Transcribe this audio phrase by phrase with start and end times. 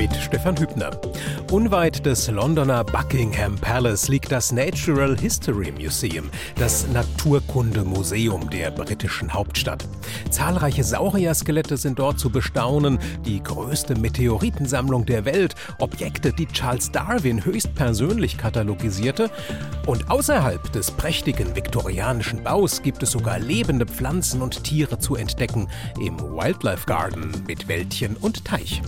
[0.00, 0.92] Mit Stefan Hübner.
[1.52, 9.86] Unweit des Londoner Buckingham Palace liegt das Natural History Museum, das Naturkundemuseum der britischen Hauptstadt.
[10.30, 17.44] Zahlreiche Saurierskelette sind dort zu bestaunen, die größte Meteoritensammlung der Welt, Objekte, die Charles Darwin
[17.44, 19.30] höchstpersönlich katalogisierte.
[19.86, 25.68] Und außerhalb des prächtigen viktorianischen Baus gibt es sogar lebende Pflanzen und Tiere zu entdecken
[26.00, 28.80] im Wildlife Garden mit Wäldchen und Teich.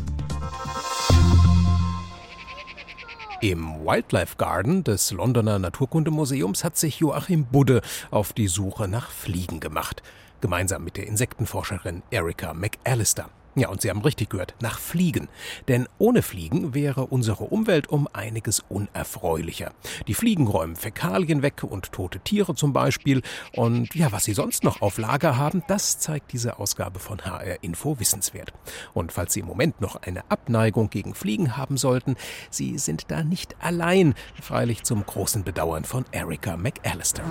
[3.43, 9.59] Im Wildlife Garden des Londoner Naturkundemuseums hat sich Joachim Budde auf die Suche nach Fliegen
[9.59, 10.03] gemacht,
[10.41, 13.31] gemeinsam mit der Insektenforscherin Erika McAllister.
[13.55, 15.29] Ja, und Sie haben richtig gehört, nach Fliegen.
[15.69, 19.73] Denn ohne Fliegen wäre unsere Umwelt um einiges unerfreulicher.
[20.07, 23.21] Die Fliegen räumen Fäkalien weg und tote Tiere zum Beispiel.
[23.55, 27.63] Und ja, was sie sonst noch auf Lager haben, das zeigt diese Ausgabe von HR
[27.63, 28.55] Info wissenswert.
[28.95, 32.17] Und falls Sie im Moment noch eine Abneigung gegen Fliegen haben sollten,
[32.49, 34.15] Sie sind da nicht allein.
[34.41, 37.23] Freilich zum großen Bedauern von Erika McAllister.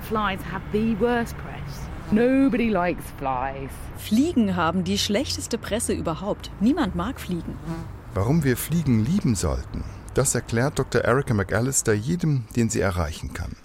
[0.00, 1.93] Flies have the worst press.
[2.10, 3.70] Nobody likes flies.
[3.96, 6.50] Fliegen haben die schlechteste Presse überhaupt.
[6.60, 7.56] Niemand mag Fliegen.
[8.14, 11.02] Warum wir Fliegen lieben sollten, das erklärt Dr.
[11.02, 13.56] Erika McAllister jedem, den sie erreichen kann.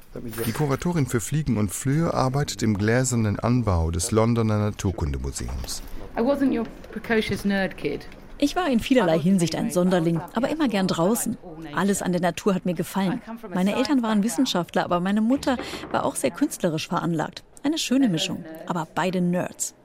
[0.45, 5.83] Die Kuratorin für Fliegen und Flöhe arbeitet im gläsernen Anbau des Londoner Naturkundemuseums.
[6.17, 8.07] I wasn't your precocious nerd kid.
[8.41, 11.37] Ich war in vielerlei Hinsicht ein Sonderling, aber immer gern draußen.
[11.75, 13.21] Alles an der Natur hat mir gefallen.
[13.53, 15.57] Meine Eltern waren Wissenschaftler, aber meine Mutter
[15.91, 17.43] war auch sehr künstlerisch veranlagt.
[17.63, 19.75] Eine schöne Mischung, aber beide Nerds.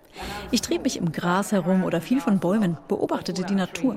[0.50, 3.96] Ich trieb mich im Gras herum oder fiel von Bäumen, beobachtete die Natur.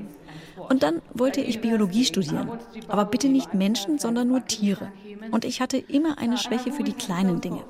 [0.68, 2.50] Und dann wollte ich Biologie studieren.
[2.88, 4.90] Aber bitte nicht Menschen, sondern nur Tiere.
[5.30, 7.62] Und ich hatte immer eine Schwäche für die kleinen Dinge.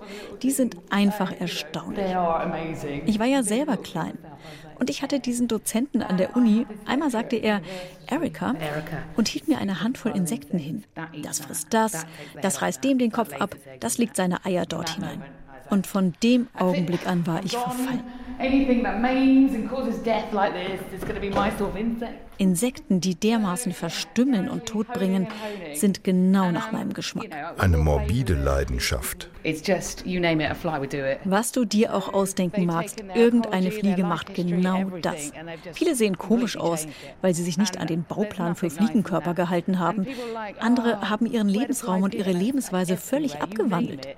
[0.42, 2.06] Die sind einfach erstaunlich.
[3.06, 4.16] Ich war ja selber klein.
[4.78, 6.66] Und ich hatte diesen Dozenten an der Uni.
[6.86, 7.60] Einmal sagte er,
[8.06, 8.54] Erika,
[9.16, 10.84] und hielt mir eine Handvoll Insekten hin.
[11.22, 12.06] Das frisst das,
[12.40, 15.22] das reißt dem den Kopf ab, das legt seine Eier dort hinein.
[15.70, 18.02] Und von dem Augenblick an war ich verfallen.
[22.38, 25.26] Insekten, die dermaßen verstümmeln und totbringen,
[25.74, 27.26] sind genau nach meinem Geschmack.
[27.58, 29.28] Eine morbide Leidenschaft.
[31.24, 35.32] Was du dir auch ausdenken magst, irgendeine Fliege macht genau das.
[35.72, 36.86] Viele sehen komisch aus,
[37.22, 40.06] weil sie sich nicht an den Bauplan für Fliegenkörper gehalten haben.
[40.60, 44.16] Andere haben ihren Lebensraum und ihre Lebensweise völlig abgewandelt.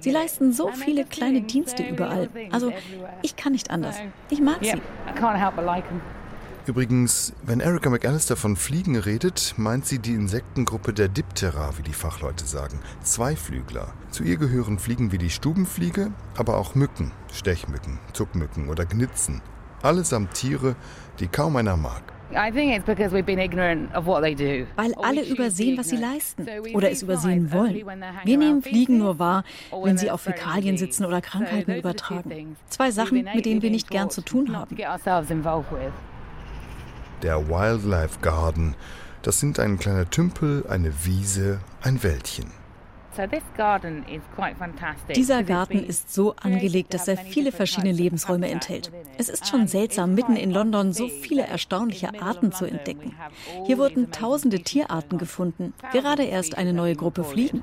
[0.00, 2.28] Sie leisten so viele kleine Dienste überall.
[2.50, 2.72] Also
[3.22, 3.96] ich kann nicht anders.
[4.28, 4.80] Ich mag sie.
[6.66, 11.94] Übrigens, wenn Erika McAllister von Fliegen redet, meint sie die Insektengruppe der Diptera, wie die
[11.94, 12.80] Fachleute sagen.
[13.02, 13.92] Zweiflügler.
[14.10, 19.40] Zu ihr gehören Fliegen wie die Stubenfliege, aber auch Mücken, Stechmücken, Zuckmücken oder Gnitzen.
[19.82, 20.76] Allesamt Tiere,
[21.18, 22.02] die kaum einer mag.
[24.76, 27.74] Weil alle übersehen, was sie leisten oder es übersehen wollen.
[28.24, 29.44] Wir nehmen Fliegen nur wahr,
[29.82, 32.56] wenn sie auf Fäkalien sitzen oder Krankheiten übertragen.
[32.68, 34.76] Zwei Sachen, mit denen wir nicht gern zu tun haben.
[37.22, 38.74] Der Wildlife Garden,
[39.22, 42.59] das sind ein kleiner Tümpel, eine Wiese, ein Wäldchen.
[45.16, 48.92] Dieser Garten ist so angelegt, dass er viele verschiedene Lebensräume enthält.
[49.18, 53.14] Es ist schon seltsam, mitten in London so viele erstaunliche Arten zu entdecken.
[53.66, 57.62] Hier wurden tausende Tierarten gefunden, gerade erst eine neue Gruppe Fliegen.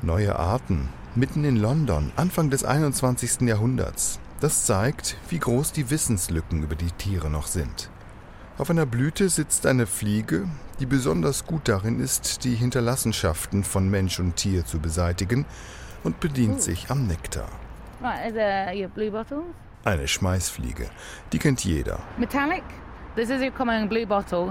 [0.00, 3.42] Neue Arten, mitten in London, Anfang des 21.
[3.42, 4.18] Jahrhunderts.
[4.40, 7.90] Das zeigt, wie groß die Wissenslücken über die Tiere noch sind.
[8.58, 10.48] Auf einer Blüte sitzt eine Fliege,
[10.82, 15.46] die besonders gut darin ist, die Hinterlassenschaften von Mensch und Tier zu beseitigen
[16.02, 17.48] und bedient sich am Nektar.
[19.84, 20.90] Eine Schmeißfliege,
[21.32, 22.00] die kennt jeder.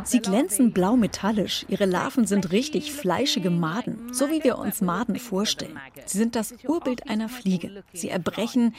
[0.04, 1.66] Sie glänzen blau metallisch.
[1.68, 5.78] Ihre Larven sind richtig fleischige Maden, so wie wir uns Maden vorstellen.
[6.06, 7.84] Sie sind das Urbild einer Fliege.
[7.92, 8.74] Sie erbrechen,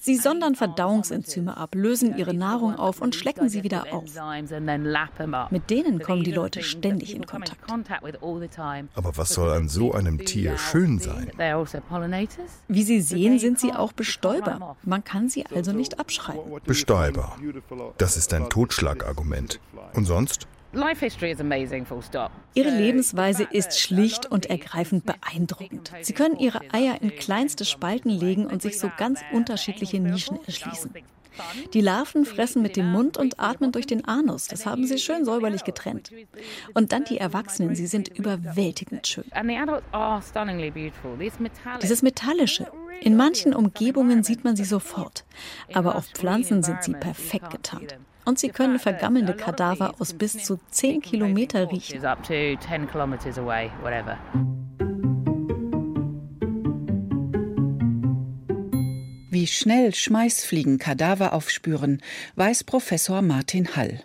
[0.00, 4.04] sie sondern Verdauungsenzyme ab, lösen ihre Nahrung auf und schlecken sie wieder auf.
[5.50, 7.60] Mit denen kommen die Leute ständig in Kontakt.
[8.94, 11.30] Aber was soll an so einem Tier schön sein?
[12.68, 14.76] Wie Sie sehen, sind sie auch Bestäuber.
[14.82, 16.60] Man kann sie also nicht abschreiben.
[16.64, 17.36] Bestäuber.
[17.98, 19.60] Das ist ein Totschlagargument.
[19.94, 20.46] Und sonst?
[22.54, 25.92] Ihre Lebensweise ist schlicht und ergreifend beeindruckend.
[26.02, 30.92] Sie können ihre Eier in kleinste Spalten legen und sich so ganz unterschiedliche Nischen erschließen.
[31.74, 34.48] Die Larven fressen mit dem Mund und atmen durch den Anus.
[34.48, 36.10] Das haben sie schön säuberlich getrennt.
[36.74, 39.24] Und dann die Erwachsenen, sie sind überwältigend schön.
[41.82, 42.66] Dieses Metallische.
[43.00, 45.24] In manchen Umgebungen sieht man sie sofort.
[45.74, 47.96] Aber auf Pflanzen sind sie perfekt getarnt.
[48.26, 52.02] Und sie können vergammelnde Kadaver aus bis zu 10 Kilometer riechen.
[59.30, 62.02] Wie schnell Schmeißfliegen Kadaver aufspüren,
[62.34, 64.02] weiß Professor Martin Hall.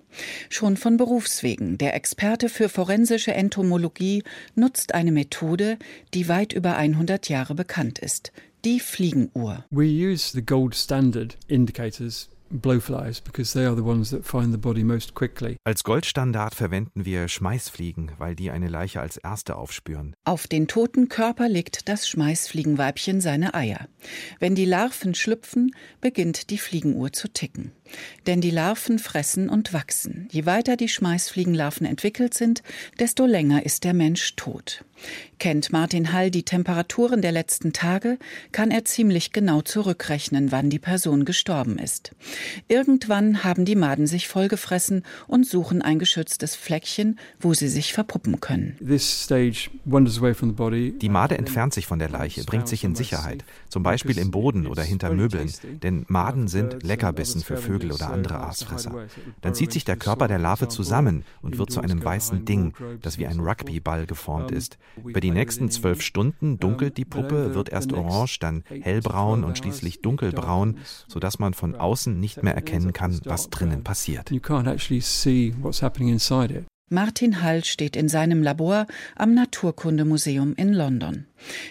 [0.49, 1.79] Schon von Berufswegen.
[1.79, 4.23] Der Experte für forensische Entomologie
[4.53, 5.79] nutzt eine Methode,
[6.13, 8.31] die weit über 100 Jahre bekannt ist.
[8.65, 9.65] Die Fliegenuhr.
[9.71, 14.57] We use the gold standard indicators blowflies because they are the ones that find the
[14.57, 15.57] body most quickly.
[15.63, 20.15] Als Goldstandard verwenden wir Schmeißfliegen, weil die eine Leiche als erste aufspüren.
[20.25, 23.87] Auf den toten Körper legt das Schmeißfliegenweibchen seine Eier.
[24.39, 27.71] Wenn die Larven schlüpfen, beginnt die Fliegenuhr zu ticken.
[28.27, 30.27] Denn die Larven fressen und wachsen.
[30.31, 32.63] Je weiter die Schmeißfliegenlarven entwickelt sind,
[32.99, 34.85] desto länger ist der Mensch tot.
[35.39, 38.19] Kennt Martin Hall die Temperaturen der letzten Tage,
[38.51, 42.15] kann er ziemlich genau zurückrechnen, wann die Person gestorben ist.
[42.67, 48.39] Irgendwann haben die Maden sich vollgefressen und suchen ein geschütztes Fleckchen, wo sie sich verpuppen
[48.39, 48.77] können.
[51.01, 54.67] Die Made entfernt sich von der Leiche, bringt sich in Sicherheit, zum Beispiel im Boden
[54.67, 55.51] oder hinter Möbeln,
[55.81, 59.07] denn Maden sind Leckerbissen für Vögel oder andere Aasfresser.
[59.41, 63.17] Dann zieht sich der Körper der Larve zusammen und wird zu einem weißen Ding, das
[63.17, 64.77] wie ein Rugbyball geformt ist.
[65.03, 70.01] Über die nächsten zwölf Stunden dunkelt die Puppe, wird erst orange, dann hellbraun und schließlich
[70.01, 74.31] dunkelbraun, sodass man von außen nicht mehr erkennen kann, was drinnen passiert.
[76.93, 78.85] Martin Hall steht in seinem Labor
[79.15, 81.25] am Naturkundemuseum in London.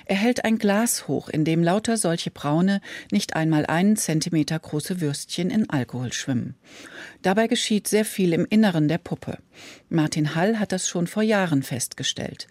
[0.06, 2.80] Er hält ein Glas hoch, in dem lauter solche braune,
[3.12, 6.54] nicht einmal einen Zentimeter große Würstchen in Alkohol schwimmen.
[7.20, 9.36] Dabei geschieht sehr viel im Inneren der Puppe.
[9.90, 12.48] Martin Hall hat das schon vor Jahren festgestellt.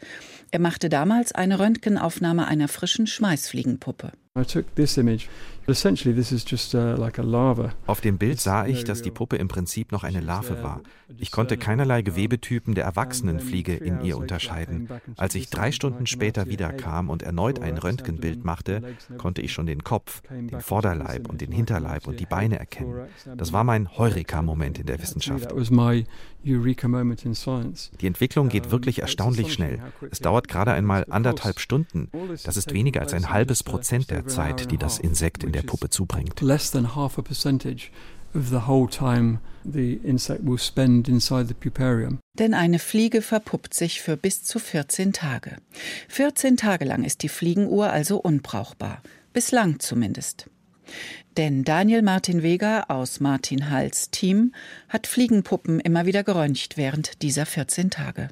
[0.51, 4.11] Er machte damals eine Röntgenaufnahme einer frischen Schmeißfliegenpuppe.
[7.85, 10.81] Auf dem Bild sah ich, dass die Puppe im Prinzip noch eine Larve war.
[11.17, 14.87] Ich konnte keinerlei Gewebetypen der erwachsenen Fliege in ihr unterscheiden.
[15.17, 18.81] Als ich drei Stunden später wiederkam und erneut ein Röntgenbild machte,
[19.17, 23.07] konnte ich schon den Kopf, den Vorderleib und den Hinterleib und die Beine erkennen.
[23.35, 25.51] Das war mein Heureka-Moment in der Wissenschaft.
[27.99, 29.81] Die Entwicklung geht wirklich erstaunlich schnell.
[30.09, 32.09] Es dauert gerade einmal anderthalb Stunden.
[32.43, 35.89] Das ist weniger als ein halbes Prozent der Zeit, die das Insekt in der Puppe
[35.89, 36.41] zubringt.
[36.41, 37.91] Less than half a percentage
[38.33, 42.19] of the whole time the insect will spend inside the puparium.
[42.37, 45.57] Denn eine Fliege verpuppt sich für bis zu 14 Tage.
[46.07, 49.01] 14 Tage lang ist die Fliegenuhr also unbrauchbar.
[49.33, 50.49] Bislang zumindest.
[51.37, 54.53] Denn Daniel Martin Vega aus Martin Halls Team
[54.87, 58.29] hat Fliegenpuppen immer wieder geröntgt während dieser 14 Tage.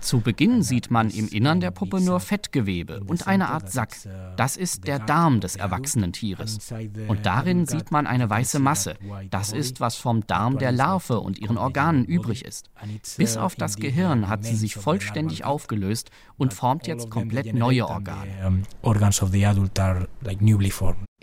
[0.00, 3.94] Zu Beginn sieht man im Innern der Puppe nur Fettgewebe und eine Art Sack.
[4.36, 6.72] Das ist der Darm des erwachsenen Tieres.
[7.08, 8.94] Und darin sieht man eine weiße Masse.
[9.30, 12.70] Das ist, was vom Darm der Larve und ihren Organen übrig ist.
[13.18, 18.64] Bis auf das Gehirn hat sie sich vollständig aufgelöst und formt jetzt komplett neue Organe.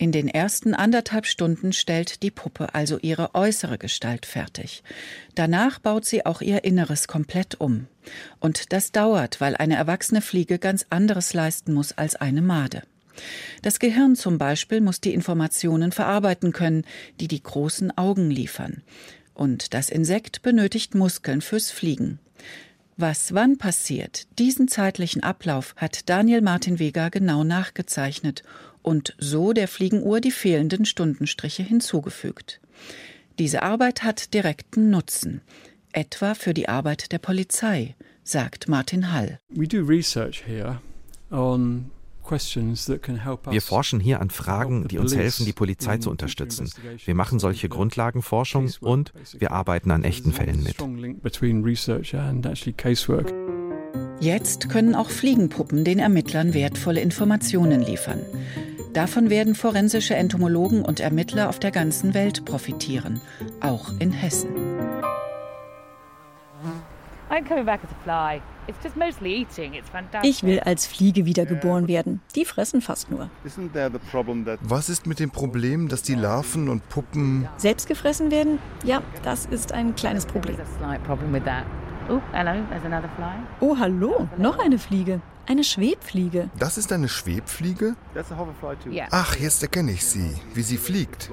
[0.02, 4.82] In den ersten anderthalb Stunden stellt die Puppe also ihre äußere Gestalt fertig.
[5.36, 7.86] Danach baut sie auch ihr Inneres komplett um.
[8.40, 12.82] Und das dauert, weil eine erwachsene Fliege ganz anderes leisten muss als eine Made.
[13.62, 16.84] Das Gehirn zum Beispiel muss die Informationen verarbeiten können,
[17.20, 18.82] die die großen Augen liefern.
[19.36, 22.18] Und das Insekt benötigt Muskeln fürs Fliegen.
[22.98, 28.44] Was wann passiert, diesen zeitlichen Ablauf hat Daniel Martin Vega genau nachgezeichnet
[28.82, 32.60] und so der Fliegenuhr die fehlenden Stundenstriche hinzugefügt.
[33.40, 35.42] Diese Arbeit hat direkten Nutzen,
[35.94, 39.40] etwa für die Arbeit der Polizei, sagt Martin Hall.
[39.50, 40.80] We do research here
[41.32, 41.92] on
[42.30, 46.70] wir forschen hier an Fragen, die uns helfen, die Polizei zu unterstützen.
[47.04, 50.78] Wir machen solche Grundlagenforschung und wir arbeiten an echten Fällen mit.
[54.22, 58.22] Jetzt können auch Fliegenpuppen den Ermittlern wertvolle Informationen liefern.
[58.94, 63.20] Davon werden forensische Entomologen und Ermittler auf der ganzen Welt profitieren,
[63.62, 64.50] auch in Hessen.
[70.22, 72.22] Ich will als Fliege wiedergeboren werden.
[72.36, 73.32] Die fressen fast nur.
[74.62, 78.60] Was ist mit dem Problem, dass die Larven und Puppen selbst gefressen werden?
[78.84, 80.58] Ja, das ist ein kleines Problem.
[83.60, 85.22] Oh, hallo, noch eine Fliege.
[85.48, 86.50] Eine Schwebfliege.
[86.60, 87.96] Das ist eine Schwebfliege?
[89.12, 91.30] Ach, jetzt erkenne ich sie, wie sie fliegt.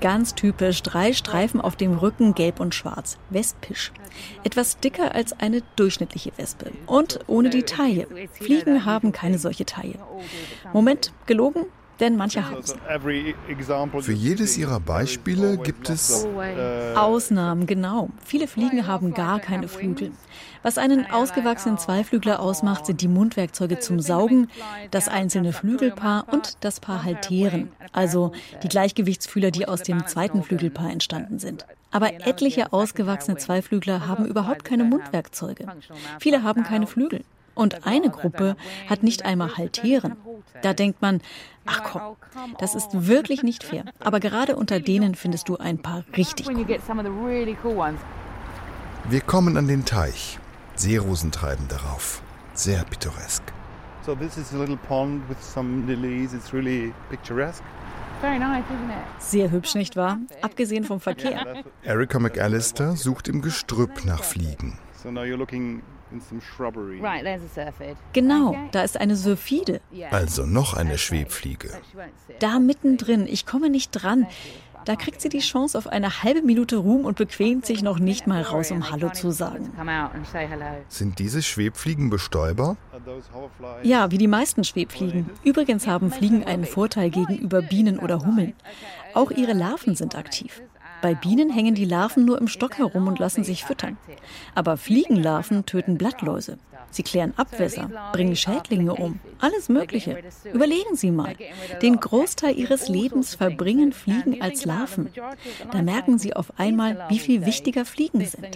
[0.00, 3.18] Ganz typisch, drei Streifen auf dem Rücken, gelb und schwarz.
[3.30, 3.92] Wespisch.
[4.44, 6.70] Etwas dicker als eine durchschnittliche Wespe.
[6.86, 8.06] Und ohne die Taille.
[8.32, 9.98] Fliegen haben keine solche Taille.
[10.72, 11.66] Moment, gelogen?
[12.00, 12.74] Denn manche haben sie.
[14.02, 16.26] Für jedes ihrer Beispiele gibt es
[16.94, 18.10] Ausnahmen, genau.
[18.24, 20.12] Viele Fliegen haben gar keine Flügel.
[20.62, 24.48] Was einen ausgewachsenen Zweiflügler ausmacht, sind die Mundwerkzeuge zum Saugen,
[24.90, 28.32] das einzelne Flügelpaar und das Paar Halteren, also
[28.62, 31.66] die Gleichgewichtsfühler, die aus dem zweiten Flügelpaar entstanden sind.
[31.90, 35.66] Aber etliche ausgewachsene Zweiflügler haben überhaupt keine Mundwerkzeuge.
[36.18, 37.24] Viele haben keine Flügel.
[37.54, 38.56] Und eine Gruppe
[38.88, 40.16] hat nicht einmal Halteren.
[40.62, 41.20] Da denkt man,
[41.66, 42.16] ach komm,
[42.58, 43.84] das ist wirklich nicht fair.
[44.00, 46.66] Aber gerade unter denen findest du ein paar richtig cool.
[49.08, 50.38] Wir kommen an den Teich.
[50.76, 52.22] Seerosen treiben darauf.
[52.54, 53.42] Sehr pittoresk.
[54.04, 56.34] So this is a little pond with some lilies.
[56.34, 57.62] It's really picturesque.
[59.18, 60.18] Sehr hübsch, nicht wahr?
[60.40, 61.64] Abgesehen vom Verkehr.
[61.82, 64.78] Erika McAllister sucht im Gestrüpp nach Fliegen.
[65.02, 66.03] So now you're looking in some shrubbery.
[68.12, 69.80] Genau, da ist eine Sylphide.
[70.10, 71.70] Also noch eine Schwebfliege.
[72.38, 74.26] Da mittendrin, ich komme nicht dran.
[74.84, 78.26] Da kriegt sie die Chance auf eine halbe Minute Ruhm und bequemt sich noch nicht
[78.26, 79.72] mal raus, um Hallo zu sagen.
[80.88, 82.76] Sind diese Schwebfliegen bestäuber?
[83.82, 85.30] Ja, wie die meisten Schwebfliegen.
[85.42, 88.52] Übrigens haben Fliegen einen Vorteil gegenüber Bienen oder Hummeln.
[89.14, 90.60] Auch ihre Larven sind aktiv.
[91.04, 93.98] Bei Bienen hängen die Larven nur im Stock herum und lassen sich füttern.
[94.54, 96.56] Aber Fliegenlarven töten Blattläuse.
[96.90, 100.22] Sie klären Abwässer, bringen Schädlinge um, alles Mögliche.
[100.50, 101.34] Überlegen Sie mal.
[101.82, 105.10] Den Großteil Ihres Lebens verbringen Fliegen als Larven.
[105.70, 108.46] Da merken Sie auf einmal, wie viel wichtiger Fliegen sind.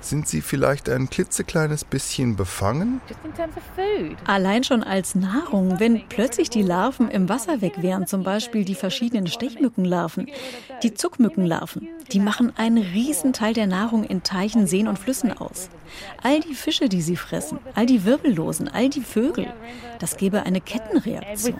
[0.00, 3.00] Sind sie vielleicht ein klitzekleines bisschen befangen?
[4.26, 8.74] Allein schon als Nahrung, wenn plötzlich die Larven im Wasser weg wären, zum Beispiel die
[8.74, 10.28] verschiedenen Stechmückenlarven,
[10.82, 15.68] die Zuckmückenlarven, die machen einen riesen Teil der Nahrung in Teichen, Seen und Flüssen aus.
[16.22, 19.52] All die Fische, die sie fressen, all die Wirbellosen, all die Vögel,
[19.98, 21.54] das gäbe eine Kettenreaktion.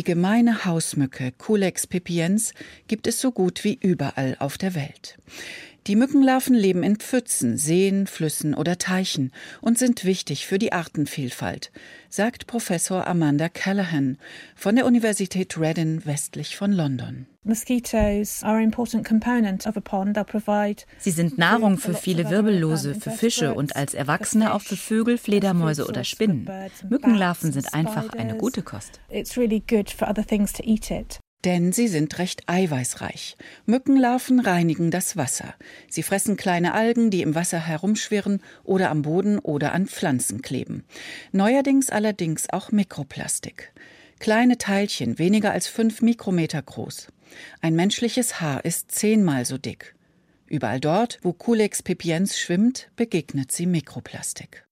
[0.00, 2.54] Die gemeine Hausmücke Culex pipiens
[2.88, 5.18] gibt es so gut wie überall auf der Welt.
[5.86, 9.32] Die Mückenlarven leben in Pfützen, Seen, Flüssen oder Teichen
[9.62, 11.72] und sind wichtig für die Artenvielfalt,
[12.10, 14.18] sagt Professor Amanda Callahan
[14.54, 17.26] von der Universität Reading westlich von London.
[20.98, 25.86] Sie sind Nahrung für viele Wirbellose, für Fische und als Erwachsene auch für Vögel, Fledermäuse
[25.86, 26.46] oder Spinnen.
[26.90, 29.00] Mückenlarven sind einfach eine gute Kost.
[31.44, 33.36] Denn sie sind recht eiweißreich.
[33.64, 35.54] Mückenlarven reinigen das Wasser.
[35.88, 40.84] Sie fressen kleine Algen, die im Wasser herumschwirren oder am Boden oder an Pflanzen kleben.
[41.32, 43.72] Neuerdings allerdings auch Mikroplastik.
[44.18, 47.08] Kleine Teilchen, weniger als fünf Mikrometer groß.
[47.62, 49.94] Ein menschliches Haar ist zehnmal so dick.
[50.46, 54.66] Überall dort, wo Culex pipiens schwimmt, begegnet sie Mikroplastik.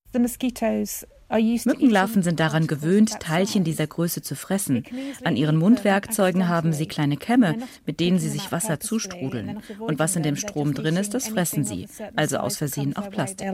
[1.31, 4.85] Mückenlarven sind daran gewöhnt, Teilchen dieser Größe zu fressen.
[5.25, 7.57] An ihren Mundwerkzeugen haben sie kleine Kämme,
[7.87, 9.61] mit denen sie sich Wasser zustrudeln.
[9.79, 11.87] Und was in dem Strom drin ist, das fressen sie.
[12.17, 13.49] Also aus Versehen auch Plastik.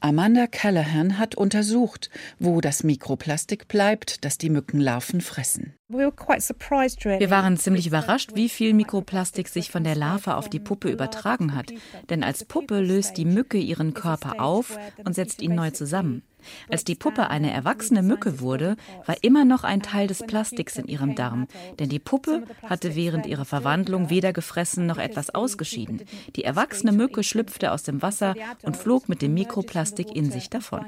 [0.00, 5.74] Amanda Callahan hat untersucht, wo das Mikroplastik bleibt, das die Mückenlarven fressen.
[5.88, 11.56] Wir waren ziemlich überrascht, wie viel Mikroplastik sich von der Larve auf die Puppe übertragen
[11.56, 11.72] hat.
[12.10, 16.22] Denn als Puppe löst die Mücke ihren Körper auf und setzt ihn neu zusammen.
[16.70, 18.76] Als die Puppe eine erwachsene Mücke wurde,
[19.06, 21.46] war immer noch ein Teil des Plastiks in ihrem Darm,
[21.78, 26.02] denn die Puppe hatte während ihrer Verwandlung weder gefressen noch etwas ausgeschieden.
[26.36, 30.86] Die erwachsene Mücke schlüpfte aus dem Wasser und flog mit dem Mikroplastik in sich davon.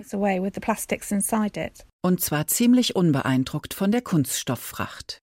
[2.02, 5.20] Und zwar ziemlich unbeeindruckt von der Kunststofffracht.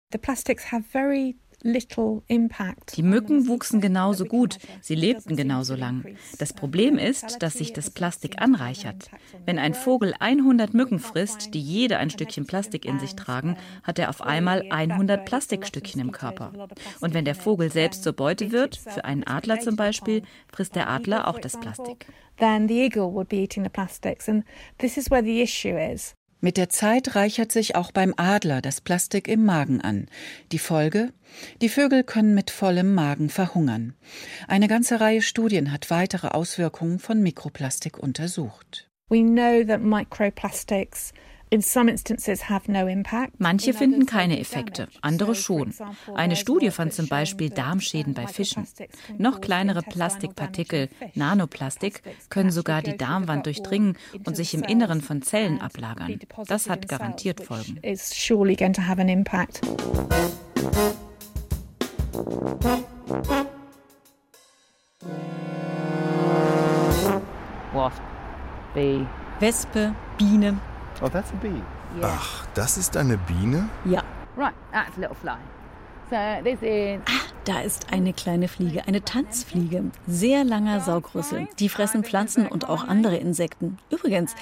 [1.63, 6.15] Die Mücken wuchsen genauso gut, sie lebten genauso lang.
[6.37, 9.09] Das Problem ist, dass sich das Plastik anreichert.
[9.45, 13.97] Wenn ein Vogel 100 Mücken frisst, die jede ein Stückchen Plastik in sich tragen, hat
[13.97, 16.53] er auf einmal 100 Plastikstückchen im Körper.
[17.01, 20.21] Und wenn der Vogel selbst zur Beute wird, für einen Adler zum Beispiel,
[20.51, 22.05] frisst der Adler auch das Plastik.
[22.37, 24.45] Then the eagle would be eating the plastics, and
[24.77, 26.16] this is where the issue is.
[26.39, 30.07] Mit der Zeit reichert sich auch beim Adler das Plastik im Magen an.
[30.51, 31.11] Die Folge?
[31.61, 33.95] Die Vögel können mit vollem Magen verhungern.
[34.47, 38.87] Eine ganze Reihe Studien hat weitere Auswirkungen von Mikroplastik untersucht.
[39.09, 41.11] We know that microplastics
[43.37, 45.73] Manche finden keine Effekte, andere schon.
[46.13, 48.67] Eine Studie fand zum Beispiel Darmschäden bei Fischen.
[49.17, 55.61] Noch kleinere Plastikpartikel, Nanoplastik, können sogar die Darmwand durchdringen und sich im Inneren von Zellen
[55.61, 56.19] ablagern.
[56.47, 57.79] Das hat garantiert Folgen.
[67.73, 68.01] Wasp,
[68.73, 69.05] Bee.
[69.39, 70.59] Wespe, Biene,
[71.01, 71.61] Oh, that's a bee.
[72.01, 73.69] Ach, das ist eine Biene?
[73.85, 74.03] Ja.
[74.35, 75.37] Right, that's a little fly.
[76.09, 79.91] So this is Ah, da ist eine kleine Fliege, eine Tanzfliege.
[80.07, 81.47] Sehr langer Saugrüssel.
[81.59, 83.77] Die fressen Pflanzen und auch andere Insekten.
[83.89, 84.33] Übrigens,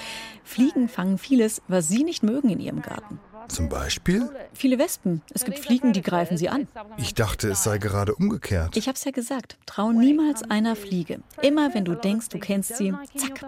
[0.44, 3.18] Fliegen fangen vieles, was sie nicht mögen in ihrem Garten.
[3.48, 4.28] Zum Beispiel?
[4.52, 5.22] Viele Wespen.
[5.32, 6.68] Es gibt Fliegen, die greifen sie an.
[6.96, 8.76] Ich dachte, es sei gerade umgekehrt.
[8.76, 9.56] Ich hab's ja gesagt.
[9.66, 11.20] Trau niemals einer Fliege.
[11.42, 13.44] Immer wenn du denkst, du kennst sie, zack.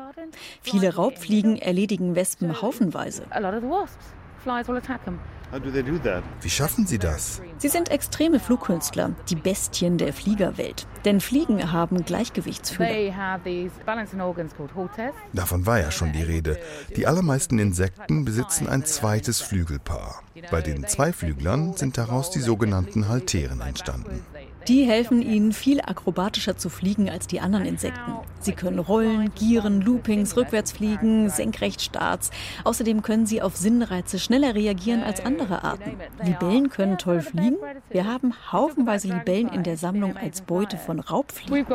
[0.63, 3.25] Viele Raubfliegen erledigen Wespen haufenweise.
[3.31, 4.05] a lot of the wasps.
[4.43, 5.19] Flies will attack them.
[6.41, 7.41] Wie schaffen sie das?
[7.57, 10.87] Sie sind extreme Flugkünstler, die Bestien der Fliegerwelt.
[11.05, 13.41] Denn Fliegen haben Gleichgewichtsfühler.
[15.33, 16.59] Davon war ja schon die Rede.
[16.97, 20.23] Die allermeisten Insekten besitzen ein zweites Flügelpaar.
[20.51, 24.25] Bei den Zweiflüglern sind daraus die sogenannten Halteren entstanden.
[24.69, 28.13] Die helfen ihnen, viel akrobatischer zu fliegen als die anderen Insekten.
[28.41, 32.31] Sie können rollen, gieren, Loopings, Rückwärtsfliegen, Senkrechtstarts.
[32.65, 35.97] Außerdem können sie auf Sinnreize schneller reagieren als andere Arten.
[36.23, 37.57] Libellen können toll fliegen.
[37.89, 41.67] Wir haben haufenweise Libellen in der Sammlung als Beute von Raubfliegen.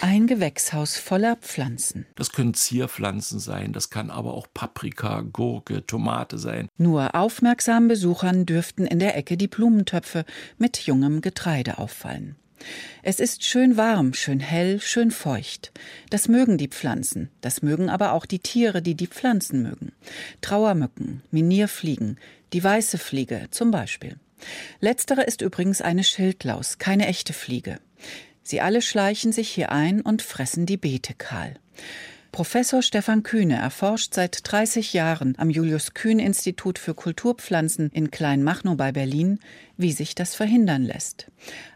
[0.00, 2.06] Ein Gewächshaus voller Pflanzen.
[2.14, 6.68] Das können Zierpflanzen sein, das kann aber auch Paprika, Gurke, Tomate sein.
[6.78, 10.24] Nur aufmerksamen Besuchern dürften in der Ecke die Blumentöpfe
[10.56, 12.36] mit jungem Getreide auffallen.
[13.02, 15.72] Es ist schön warm, schön hell, schön feucht.
[16.10, 19.92] Das mögen die Pflanzen, das mögen aber auch die Tiere, die die Pflanzen mögen.
[20.40, 22.18] Trauermücken, Minierfliegen,
[22.52, 24.16] die weiße Fliege zum Beispiel.
[24.80, 27.78] Letztere ist übrigens eine Schildlaus, keine echte Fliege.
[28.42, 31.54] Sie alle schleichen sich hier ein und fressen die Beete kahl.
[32.32, 38.74] Professor Stefan Kühne erforscht seit 30 Jahren am Julius Kühn Institut für Kulturpflanzen in Kleinmachnow
[38.74, 39.38] bei Berlin,
[39.76, 41.30] wie sich das verhindern lässt.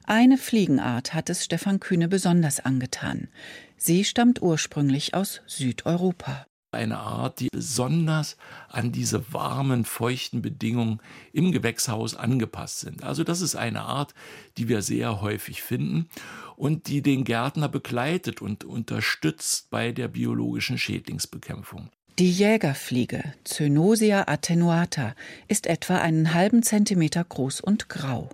[0.05, 3.29] Eine Fliegenart hat es Stefan Kühne besonders angetan.
[3.77, 8.37] Sie stammt ursprünglich aus Südeuropa eine Art, die besonders
[8.69, 11.01] an diese warmen, feuchten Bedingungen
[11.33, 13.03] im Gewächshaus angepasst sind.
[13.03, 14.15] Also das ist eine Art,
[14.57, 16.09] die wir sehr häufig finden
[16.57, 21.91] und die den Gärtner begleitet und unterstützt bei der biologischen Schädlingsbekämpfung.
[22.19, 25.15] Die Jägerfliege Cynosia attenuata
[25.49, 28.31] ist etwa einen halben Zentimeter groß und grau.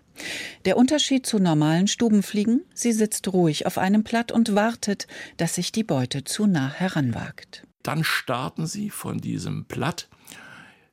[0.67, 5.73] Der Unterschied zu normalen Stubenfliegen, sie sitzt ruhig auf einem Blatt und wartet, dass sich
[5.73, 7.65] die Beute zu nah heranwagt.
[7.83, 10.09] Dann starten sie von diesem Blatt,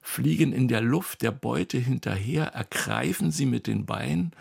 [0.02, 4.32] fliegen in der Luft der Beute hinterher, ergreifen sie mit den Beinen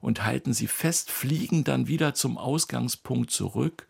[0.00, 3.86] und halten sie fest, fliegen dann wieder zum Ausgangspunkt zurück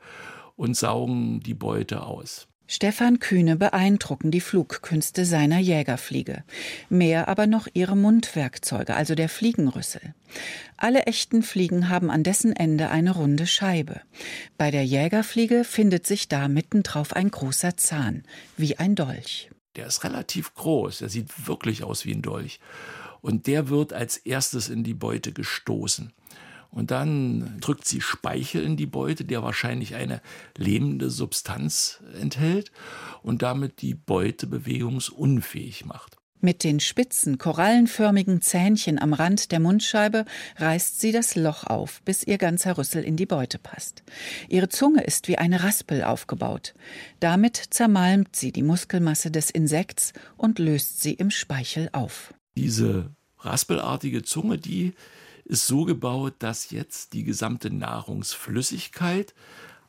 [0.57, 2.49] und saugen die Beute aus.
[2.72, 6.44] Stefan Kühne beeindrucken die Flugkünste seiner Jägerfliege.
[6.88, 10.14] Mehr aber noch ihre Mundwerkzeuge, also der Fliegenrüssel.
[10.76, 14.02] Alle echten Fliegen haben an dessen Ende eine runde Scheibe.
[14.56, 18.22] Bei der Jägerfliege findet sich da mittendrauf ein großer Zahn,
[18.56, 19.50] wie ein Dolch.
[19.74, 22.61] Der ist relativ groß, der sieht wirklich aus wie ein Dolch.
[23.20, 26.12] Und der wird als erstes in die Beute gestoßen.
[26.70, 30.20] Und dann drückt sie Speichel in die Beute, der wahrscheinlich eine
[30.56, 32.70] lebende Substanz enthält
[33.22, 36.16] und damit die Beute bewegungsunfähig macht.
[36.42, 40.24] Mit den spitzen, korallenförmigen Zähnchen am Rand der Mundscheibe
[40.56, 44.02] reißt sie das Loch auf, bis ihr ganzer Rüssel in die Beute passt.
[44.48, 46.72] Ihre Zunge ist wie eine Raspel aufgebaut.
[47.18, 52.33] Damit zermalmt sie die Muskelmasse des Insekts und löst sie im Speichel auf.
[52.56, 54.94] Diese raspelartige Zunge, die
[55.50, 59.34] ist so gebaut, dass jetzt die gesamte Nahrungsflüssigkeit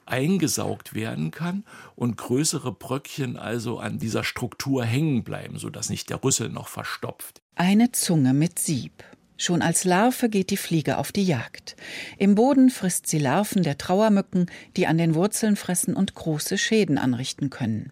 [0.08, 1.63] eingesaugt werden kann
[1.95, 7.41] und größere Bröckchen also an dieser Struktur hängen bleiben, sodass nicht der Rüssel noch verstopft.
[7.56, 9.04] Eine Zunge mit Sieb.
[9.38, 11.76] Schon als Larve geht die Fliege auf die Jagd.
[12.17, 14.47] Im Boden frisst sie Larven der Trauermücken,
[14.78, 17.91] die an den Wurzeln fressen und große Schäden anrichten können.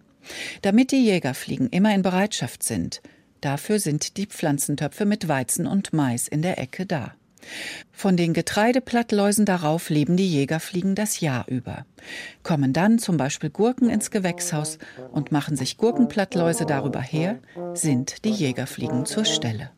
[0.64, 3.02] Damit die Jägerfliegen immer in Bereitschaft sind,
[3.42, 7.14] dafür sind die Pflanzentöpfe mit Weizen und Mais in der Ecke da.
[7.92, 11.86] Von den Getreideplattläusen darauf leben die Jägerfliegen das Jahr über.
[12.44, 14.78] Kommen dann zum Beispiel Gurken ins Gewächshaus
[15.12, 17.40] und machen sich Gurkenplattläuse darüber her,
[17.74, 19.72] sind die Jägerfliegen zur Stelle.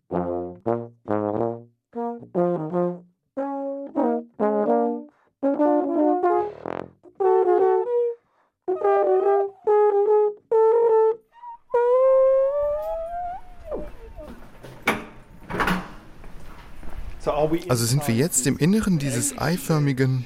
[17.70, 20.26] Also sind wir jetzt im Inneren dieses eiförmigen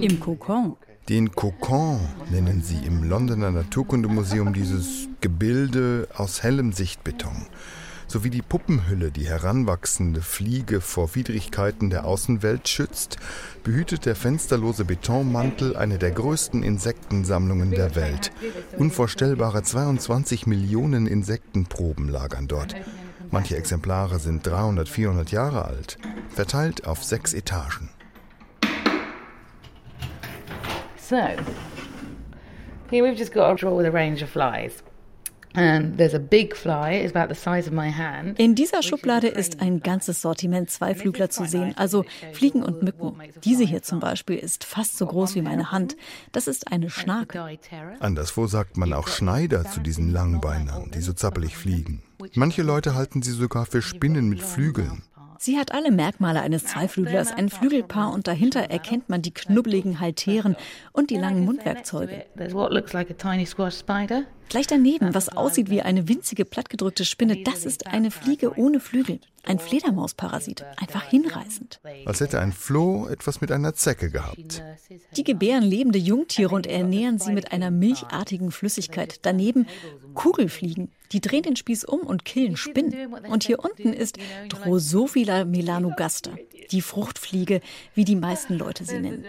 [0.00, 0.76] im Kokon.
[1.08, 7.44] Den Kokon nennen sie im Londoner Naturkundemuseum dieses Gebilde aus hellem Sichtbeton,
[8.06, 13.18] sowie die Puppenhülle, die heranwachsende Fliege vor Widrigkeiten der Außenwelt schützt,
[13.62, 18.32] behütet der fensterlose Betonmantel eine der größten Insektensammlungen der Welt.
[18.78, 22.74] Unvorstellbare 22 Millionen Insektenproben lagern dort.
[23.34, 27.90] Manche Exemplare sind 300, 400 Jahre alt, verteilt auf sechs Etagen.
[30.96, 31.16] So,
[32.90, 34.84] here we've just got a drawer with a range of flies.
[35.56, 35.96] In
[38.54, 43.14] dieser Schublade ist ein ganzes Sortiment Zweiflügler zu sehen, also Fliegen und Mücken.
[43.44, 45.96] Diese hier zum Beispiel ist fast so groß wie meine Hand.
[46.30, 47.58] Das ist eine Schnake.
[47.98, 52.02] Anderswo sagt man auch Schneider zu diesen Langbeinern, die so zappelig fliegen.
[52.34, 55.02] Manche Leute halten sie sogar für Spinnen mit Flügeln.
[55.38, 60.56] Sie hat alle Merkmale eines Zweiflüglers, ein Flügelpaar und dahinter erkennt man die knubbeligen Halteren
[60.92, 62.24] und die langen Mundwerkzeuge.
[64.48, 69.18] Gleich daneben, was aussieht wie eine winzige plattgedrückte Spinne, das ist eine Fliege ohne Flügel.
[69.46, 70.64] Ein Fledermausparasit.
[70.76, 71.80] Einfach hinreißend.
[72.06, 74.62] Als hätte ein Floh etwas mit einer Zecke gehabt.
[75.16, 79.18] Die gebären lebende Jungtiere und ernähren sie mit einer milchartigen Flüssigkeit.
[79.22, 79.66] Daneben
[80.14, 80.90] Kugelfliegen.
[81.12, 83.12] Die drehen den Spieß um und killen Spinnen.
[83.28, 84.16] Und hier unten ist
[84.48, 86.32] Drosophila melanogaster,
[86.70, 87.60] die Fruchtfliege,
[87.94, 89.24] wie die meisten Leute sie nennen.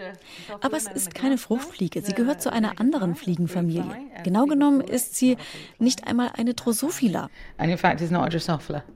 [0.60, 3.84] Aber es ist keine Fruchtfliege, sie gehört zu einer anderen Fliegenfamilie.
[4.24, 5.36] Genau genommen ist sie
[5.78, 7.30] nicht einmal eine Drosophila.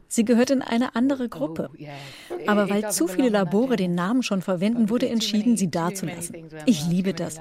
[0.09, 1.71] Sie gehört in eine andere Gruppe.
[2.47, 6.49] Aber weil zu viele Labore den Namen schon verwenden, wurde entschieden, sie dazulassen.
[6.67, 7.41] Ich liebe das.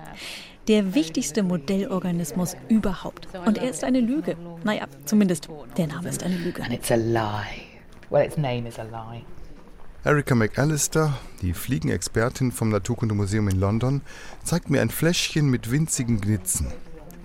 [0.68, 3.28] Der wichtigste Modellorganismus überhaupt.
[3.46, 4.38] Und er ist eine Lüge.
[4.64, 6.64] Naja, zumindest der Name ist eine Lüge.
[6.64, 7.66] And it's a lie.
[8.12, 9.24] Well, its name is a lie.
[10.06, 14.02] Erika McAllister, die Fliegenexpertin vom Naturkundemuseum in London,
[14.46, 16.68] zeigt mir ein Fläschchen mit winzigen Gnitzen,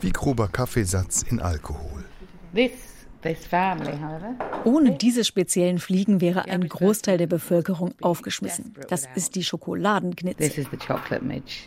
[0.01, 2.05] wie grober Kaffeesatz in Alkohol.
[4.65, 8.75] Ohne diese speziellen Fliegen wäre ein Großteil der Bevölkerung aufgeschmissen.
[8.89, 10.67] Das ist die Schokoladengnitze.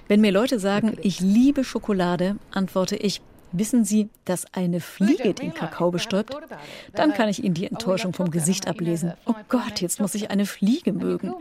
[0.10, 5.54] Wenn mir Leute sagen, ich liebe Schokolade, antworte ich, Wissen Sie, dass eine Fliege den
[5.54, 6.36] Kakao bestäubt?
[6.94, 9.14] Dann kann ich Ihnen die Enttäuschung vom Gesicht ablesen.
[9.26, 11.34] Oh Gott, jetzt muss ich eine Fliege mögen.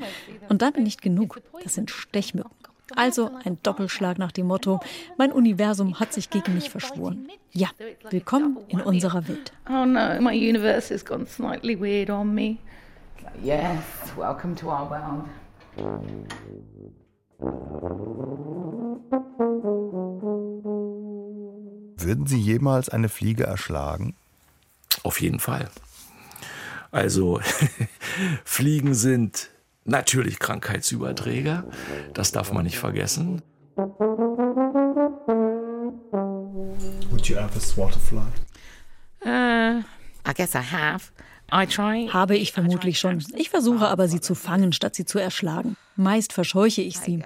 [0.49, 1.40] Und dann nicht genug.
[1.62, 2.51] Das sind Stechmücken.
[2.95, 4.79] Also ein Doppelschlag nach dem Motto,
[5.19, 7.29] mein Universum hat sich gegen mich verschworen.
[7.51, 7.69] Ja,
[8.11, 9.53] willkommen in unserer Welt.
[9.69, 12.59] Oh no, my universe has gone slightly weird on me.
[13.42, 13.83] Yes,
[14.16, 15.25] welcome to our world.
[22.07, 24.14] Würden Sie jemals eine Fliege erschlagen?
[25.03, 25.69] Auf jeden Fall.
[26.92, 27.40] Also
[28.45, 29.51] Fliegen sind
[29.85, 31.64] natürlich Krankheitsüberträger,
[32.14, 33.42] das darf man nicht vergessen.
[37.11, 38.29] Would you ever swat a fly?
[39.25, 39.83] Uh,
[40.25, 41.11] I guess I have.
[41.51, 43.25] Habe ich vermutlich schon.
[43.35, 45.77] Ich versuche aber, sie zu fangen, statt sie zu erschlagen.
[45.97, 47.25] Meist verscheuche ich sie.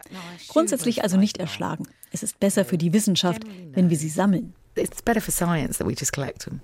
[0.48, 1.86] Grundsätzlich also nicht erschlagen.
[2.12, 4.54] Es ist besser für die Wissenschaft, wenn wir sie sammeln.
[4.76, 6.60] It's better for science that we just collect them.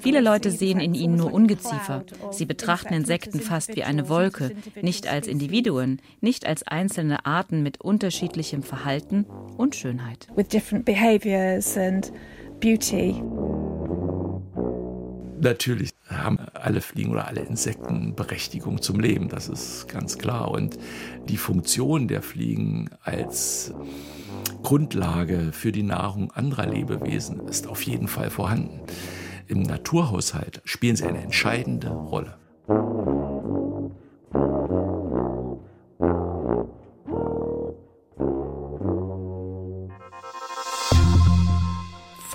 [0.00, 2.04] Viele Leute sehen in ihnen nur Ungeziefer.
[2.30, 7.80] Sie betrachten Insekten fast wie eine Wolke, nicht als Individuen, nicht als einzelne Arten mit
[7.80, 9.24] unterschiedlichem Verhalten
[9.56, 10.26] und Schönheit.
[10.34, 12.12] With different behaviors and
[12.60, 13.22] beauty.
[15.40, 20.50] Natürlich haben alle Fliegen oder alle Insekten Berechtigung zum Leben, das ist ganz klar.
[20.50, 20.76] Und
[21.28, 23.72] die Funktion der Fliegen als
[24.62, 28.80] Grundlage für die Nahrung anderer Lebewesen ist auf jeden Fall vorhanden.
[29.46, 32.36] Im Naturhaushalt spielen sie eine entscheidende Rolle.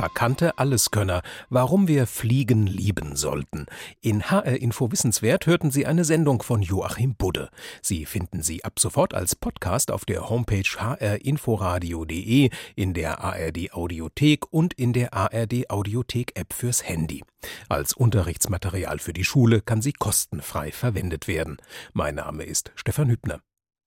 [0.06, 3.66] Markante Alleskönner, warum wir Fliegen lieben sollten.
[4.02, 7.50] In HR Info Wissenswert hörten Sie eine Sendung von Joachim Budde.
[7.82, 14.46] Sie finden sie ab sofort als Podcast auf der Homepage hrinforadio.de, in der ARD Audiothek
[14.54, 17.24] und in der ARD Audiothek App fürs Handy.
[17.68, 21.58] Als Unterrichtsmaterial für die Schule kann sie kostenfrei verwendet werden.
[21.94, 23.40] Mein Name ist Stefan Hübner.